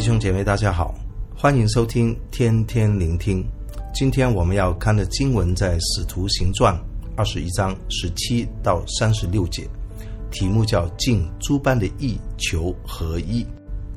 [0.00, 0.94] 弟兄姐妹，大家好，
[1.36, 3.44] 欢迎收听天天聆听。
[3.92, 6.74] 今天我们要看的经文在《使徒行传》
[7.16, 9.68] 二十一章十七到三十六节，
[10.30, 13.46] 题目叫“尽诸般的意，求合一”。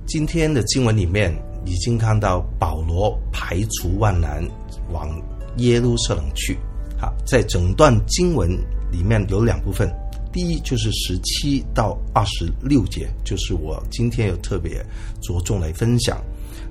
[0.06, 4.46] 今天的经文里面已经看到保罗排除万难
[4.92, 5.10] 往
[5.56, 6.58] 耶路撒冷去。
[7.00, 8.50] 好，在整段经文
[8.92, 9.90] 里面有两部分。
[10.34, 14.84] 第一就是十七到二十六节，就是我今天有特别
[15.22, 16.18] 着重来分享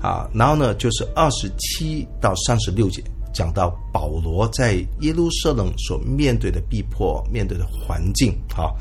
[0.01, 0.29] 啊。
[0.35, 3.01] 然后呢，就是二十七到三十六节，
[3.33, 8.37] 讲到保罗在耶路撒冷所面对的逼迫、面对的环境。
[8.53, 8.77] 好，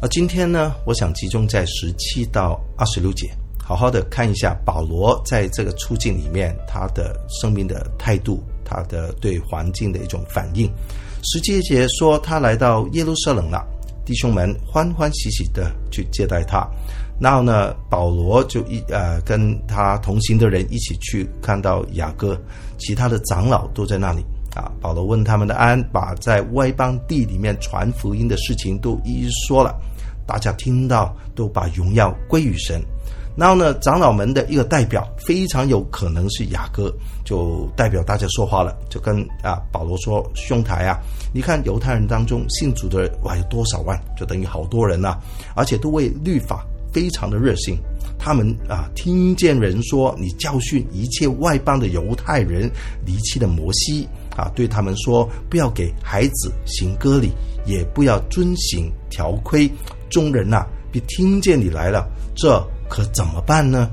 [0.00, 3.30] 而今天呢，我想集中在十七到二十六节，
[3.62, 10.66] 好好的看一下保罗在这个处境里面他的生命的态度，他的对环境的一种反应。
[11.24, 13.62] 十七节说他来到耶路撒冷了。
[14.04, 16.66] 弟兄们欢欢喜喜的去接待他，
[17.20, 22.38] 然后呢，保罗就一呃跟他同行的人一起去看到雅各，
[22.78, 24.70] 其他的长老都在那里啊。
[24.80, 29.74] 保罗问他们的安，把在外邦地里面传福音的事情都一一说了，
[30.26, 32.82] 大家听到都把荣耀归于神。
[33.36, 41.00] 然后呢，长老们的一个代表非常有可能是雅各，就代表大家说话了，就跟啊保罗说：“兄台啊，
[41.32, 45.18] 你看犹太人当中信主的人哇有多少万，就等于好多人呐、
[45.56, 47.76] 而且都为律法非常的热心。
[48.16, 52.70] 他们啊听见人说你教训一切外邦的犹太人
[53.04, 57.32] 离弃了摩西啊，对他们说不要给孩子行割礼，
[57.66, 59.68] 也不要遵行条规。
[60.08, 63.90] 众人呐、啊，必听见你来了，这。”可怎么办呢？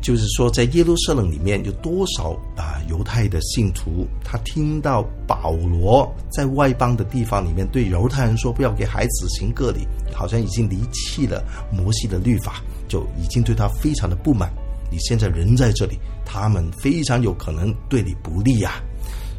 [0.00, 11.42] 就是说，在耶路撒冷里面有多少啊犹太的信徒，他听到保罗在外邦的地方里面对犹太人说不要给孩子行割礼，好像已经离弃了
[11.72, 14.52] 摩西的律法，就已经对他非常的不满。
[14.90, 18.82] 你现在人在这里，他们非常有可能对你不利呀。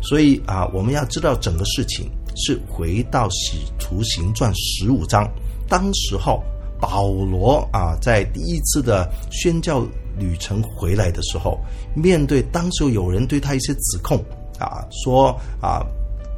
[0.01, 5.31] 所以啊，我们要知道整个事情是回到使徒行传十五章，
[5.69, 6.44] 当时候。
[6.88, 9.84] 保罗啊，在第一次的宣教
[10.19, 11.59] 旅程回来的时候，
[11.96, 14.23] 面对当时有人对他一些指控
[14.59, 15.84] 啊，说啊，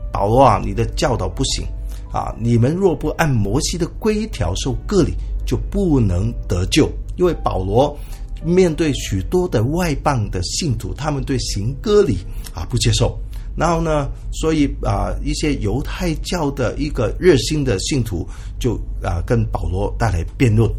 [0.10, 1.66] 保罗啊，你的教导不行
[2.14, 5.14] 啊，你们若不按摩西的规条受割礼，
[5.46, 6.90] 就不能得救。
[7.18, 7.98] 因为保罗
[8.42, 12.20] 面对许多的外邦的信徒，他们对行割礼
[12.54, 13.20] 啊不接受。
[13.58, 18.24] 然后呢，所以啊，一些犹太教的一个热心的信徒
[18.60, 20.72] 就啊跟保罗带来辩论，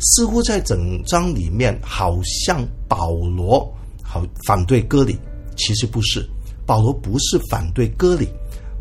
[0.00, 3.72] 似乎在整章里面好像保罗
[4.02, 5.16] 好反对割礼，
[5.56, 6.28] 其实不是，
[6.66, 8.26] 保罗不是反对割礼，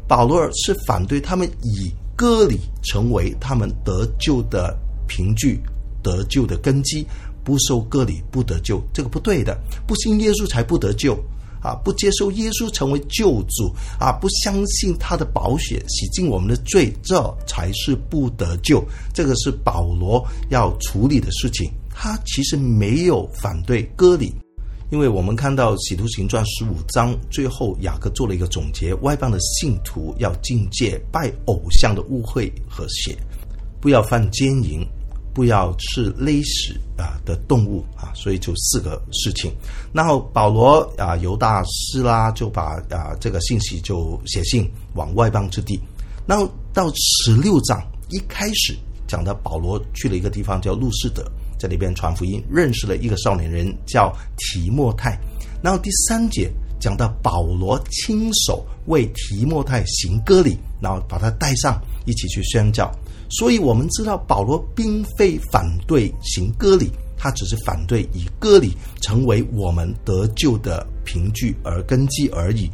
[0.07, 4.75] 保罗是反对他们以割礼成为他们得救的
[5.07, 5.62] 凭据、
[6.01, 7.06] 得救的根基，
[7.44, 11.16] 不受割礼不得救，这个不对的，不信耶稣才不得救。
[11.66, 18.84] 啊，不接受耶稣成为救主啊，不相信他的宝血洗净我们的罪，这才是不得救。
[19.12, 21.72] 这个是保罗要处理的事情。
[21.90, 24.31] 他其实没有反对割礼，
[24.92, 33.18] 因为我们看到《使徒行传》十五章最后，雅各做了一个总结：外邦的信徒要禁戒拜偶像的污秽和血，
[33.80, 34.86] 不要犯奸淫。
[35.35, 39.53] 不要吃勒死啊的动物啊，所以就四个事情。
[39.91, 45.78] 然后保罗啊，犹大斯拉就把啊这个信息就写信往外邦之地。
[46.25, 48.74] 然后到十六章一开始
[49.07, 51.22] 讲到保罗去了一个地方叫路斯德，
[51.59, 55.19] 在那边传福音，认识了一个少年人叫提莫泰。
[55.62, 62.90] 然后第三节讲到保罗亲手为提莫泰行割礼，然后把他带上一起去宣教。
[63.30, 68.72] 所以我们知道，保罗并非反对行割礼，他只是反对以割礼
[69.02, 72.69] 成为我们得救的凭据而根基而已。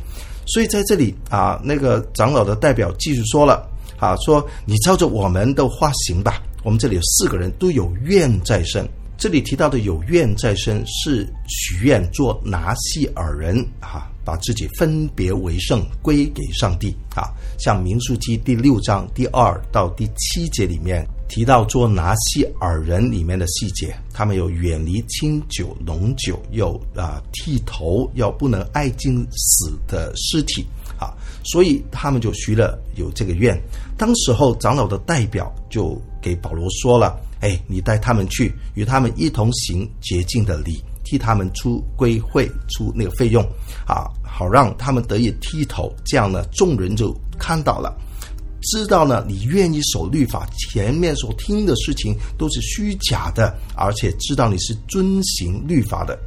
[0.45, 3.65] 所以在这里啊，那个长老的代表继续说了
[3.97, 6.41] 啊，说你照着我们的话行吧。
[6.63, 8.87] 我们这里有四个人都有愿在身，
[9.17, 14.10] 这里提到的有愿在身是许愿做拿细耳人啊。
[14.23, 17.29] 把自己分别为圣归给上帝啊，
[17.59, 30.65] 像民数记第六章第二到第七节里面提到做拿细耳人里面的细节，他们有远离清酒浓酒，又啊剃头，要不能爱近死的尸体
[30.99, 31.13] 啊，
[31.43, 33.59] 所以他们就许了有这个愿。
[33.97, 43.43] 当时候长老的代表就给保罗说了：“哎，你带他们去，与他们一同行洁净的礼。”替他们出规会出那个费用，
[43.85, 47.93] 啊，好让他们得以剃头，这样呢，众人就看到了，
[48.61, 56.17] 知道呢，你愿意守律法，前面所听的事情都是虚假的，而且知道你是遵行律法的。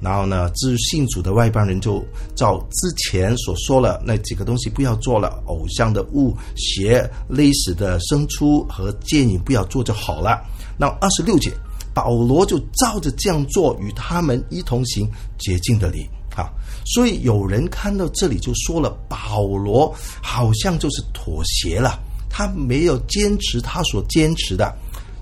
[0.00, 2.00] 然后呢，至于信主的外邦人，就
[2.36, 10.40] 照之前所说了那几个东西不要做了，偶像的物、邪、勒死的牲畜和奸淫不要做就好了。
[10.78, 11.50] 那二十六节，
[11.98, 16.06] 保罗就照着这样做，与他们一同行洁净的礼
[16.36, 16.48] 啊。
[16.86, 19.92] 所以有人看到这里就说了，保罗
[20.22, 21.98] 好像就是妥协了，
[22.30, 24.72] 他没有坚持他所坚持的。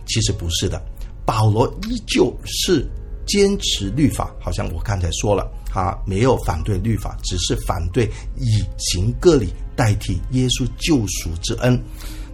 [0.06, 0.78] 其实不是的，
[1.24, 2.86] 保罗依旧是。
[3.26, 11.76] 坚持律法，好像我刚才说了，他没有反对律法，只是反对以行割礼代替耶稣救赎之恩。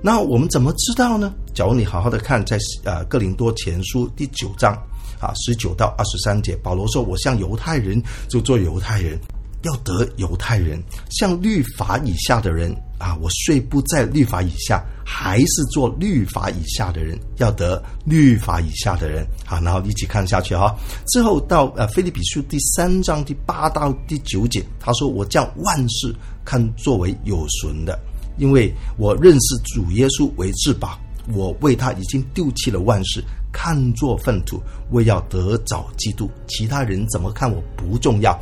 [0.03, 1.33] 那我们怎么知道呢？
[1.55, 4.75] 假如你好好的看在呃哥林多前书第九章
[5.21, 9.19] 啊十九到二十三节，保罗说：“我像犹太人就做犹太人。”
[9.63, 17.17] 要得犹太人，像律法以下的人啊，我虽不在律法以下，还是做律法以下的人。
[17.37, 20.75] 要得律法以下的人，好，然后一起看下去哈。
[21.07, 26.13] 之后到呃腓利比书第三章第八到第九节，他说：“我将万事
[26.45, 27.97] 看作为有损的，
[28.37, 30.99] 因为我认识主耶稣为至宝，
[31.35, 36.31] 我为他已经丢弃了万事，看作粪土，为要得着基督。
[36.47, 38.39] 其他人怎么看我不重要。”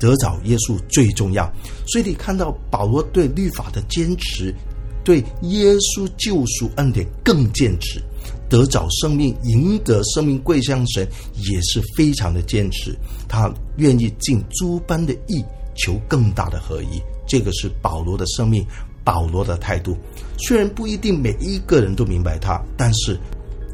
[0.00, 1.52] 得着耶稣最重要，
[1.88, 4.54] 所以你看到保罗对律法的坚持，
[5.02, 8.00] 对耶稣救赎恩典更坚持，
[8.48, 11.04] 得找生命、赢得生命归向神
[11.34, 12.96] 也是非常的坚持。
[13.26, 15.44] 他愿意尽诸般的意，
[15.74, 17.02] 求更大的合一。
[17.26, 18.64] 这个是保罗的生命，
[19.08, 19.96] 保罗的态度。
[20.36, 23.18] 虽然不一定每一个人都明白他，但是。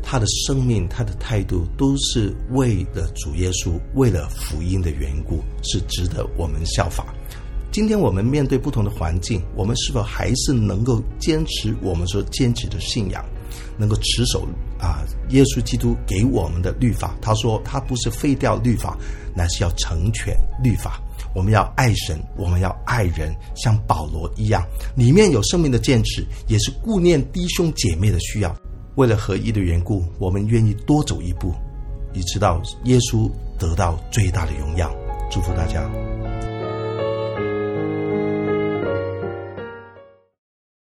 [0.06, 7.06] 他的生命，他的态度，都是为了主耶稣，为了福音的缘故，是值得我们效法。
[7.72, 13.24] 今天我们面对不同的环境，我们是否还是能够坚持我们所坚持的信仰，
[13.78, 14.46] 能够持守
[14.78, 17.16] 啊耶稣基督给我们的律法？
[17.22, 18.98] 他说他不是废掉律法，
[19.34, 21.00] 乃是要成全律法。
[21.34, 24.64] 我们要爱神，我们要爱人，像保罗一样，
[24.94, 28.54] 里面有生命的坚持，也是顾念弟兄姐妹的需要。
[28.96, 31.52] 为了合一的缘故，我们愿意多走一步，
[32.12, 34.94] 以直到耶稣得到最大的荣耀。
[35.30, 35.90] 祝福大家。